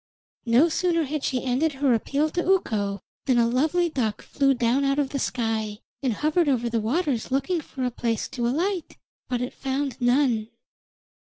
[0.47, 4.83] No sooner had she ended her appeal to Ukko than a lovely duck flew down
[4.83, 8.97] out of the sky, and hovered over the waters looking for a place to alight;
[9.29, 10.49] but it found none.